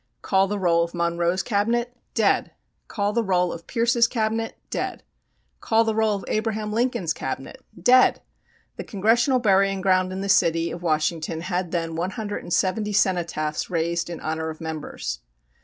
[0.23, 1.95] Call the roll of Monroe's Cabinet?
[2.15, 2.53] Dead!
[2.87, 4.57] Call the roll of Pierce's Cabinet?
[4.71, 5.03] Dead!
[5.59, 7.63] Call the roll of Abraham Lincoln's Cabinet?
[7.79, 8.23] Dead!
[8.77, 14.19] The Congressional burying ground in the city of Washington had then 170 cenotaphs raised in
[14.19, 15.19] honour of members.